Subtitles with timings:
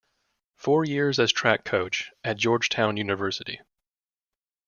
[0.55, 3.61] Four years as track coach at Georgetown University.